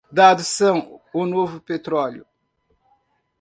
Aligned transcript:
Dados 0.11 0.47
são 0.47 0.99
o 1.13 1.27
novo 1.27 1.61
petróleo 1.61 2.25